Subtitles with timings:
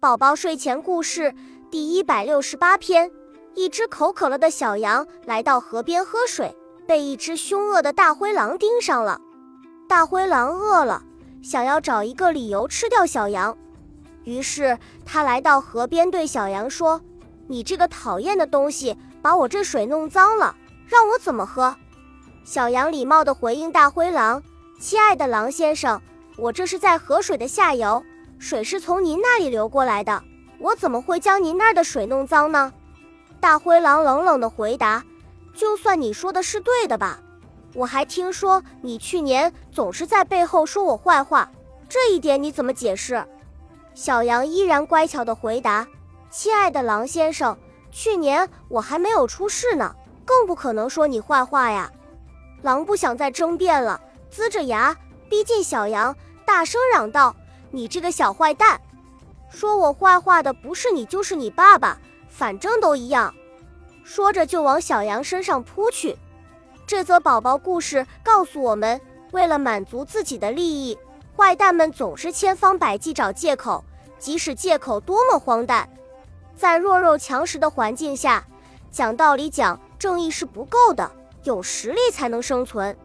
[0.00, 1.34] 宝宝睡前故事
[1.70, 3.10] 第一百六十八篇：
[3.54, 9.20] 一只口渴了的小羊来到河边喝水，被一只凶恶的大灰狼盯上了。
[9.86, 11.02] 大灰狼饿了，
[11.42, 13.54] 想要找一个理由吃掉小羊，
[14.24, 17.02] 于是他来到河边，对小羊说
[17.46, 20.56] ：“你这个讨厌的东西，把我这水弄脏了，
[20.86, 21.76] 让我怎么喝？”
[22.42, 24.42] 小羊礼貌地回应大灰狼
[24.80, 26.00] ：“亲爱的狼先生，
[26.38, 28.02] 我这是在河水的下游。”
[28.40, 30.24] 水是从您那里流过来的，
[30.58, 32.72] 我怎么会将您那儿的水弄脏呢？
[33.38, 35.04] 大灰狼冷冷地回答
[35.54, 37.20] ：“就算你说的是对的吧，
[37.74, 41.52] 我还听说你去年总是在背后说我坏话，
[41.86, 43.22] 这一点你怎么解释？”
[43.92, 45.86] 小羊依然乖巧地回答
[46.32, 47.58] ：“亲爱的狼先生，
[47.92, 51.92] 去年我还没有出事呢，更不可能说你坏话呀。”
[52.62, 54.00] 狼不想再争辩了，
[54.32, 54.96] 龇着牙
[55.28, 57.36] 逼近小羊，大声嚷道。
[57.70, 58.80] 你这个小坏蛋，
[59.48, 61.98] 说我坏话的不是你就是你爸爸，
[62.28, 63.34] 反正都一样。
[64.04, 66.16] 说着就往小羊身上扑去。
[66.86, 70.98] 这则宝宝故事告诉我们，为了满足自己的利益，
[71.36, 73.84] 坏蛋们总是千方百计找借口，
[74.18, 75.88] 即使借口多么荒诞。
[76.56, 78.44] 在弱肉强食的环境下，
[78.90, 81.08] 讲道理讲正义是不够的，
[81.44, 82.96] 有实力才能生存。